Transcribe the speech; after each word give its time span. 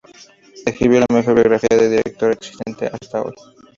Escribió 0.65 1.01
la 1.01 1.05
mejor 1.15 1.35
biografía 1.35 1.77
de 1.77 1.87
Diderot 1.89 2.31
existente 2.33 2.87
hasta 2.91 3.21
hoy. 3.21 3.33